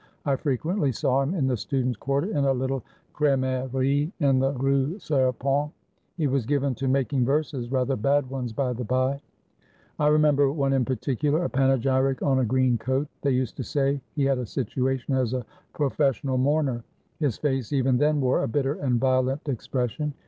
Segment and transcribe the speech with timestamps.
[0.25, 2.81] I frequently saw him in the students' quarter in a little
[3.13, 5.71] cremerie in the Rue Ser pente.
[6.17, 9.21] He was given to making verses, rather bad ones by the bye;
[9.99, 13.09] I remember one in particular, a panegyric on a green coat.
[13.21, 15.45] They used to say he had a situation as a
[15.75, 16.83] professional mourner.
[17.19, 20.15] His face even then wore a bitter and violent expression.